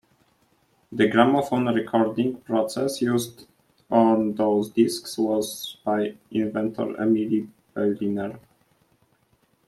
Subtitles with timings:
[0.91, 3.45] The gramophone recording process used
[3.91, 8.39] on these discs was by inventor Emile Berliner.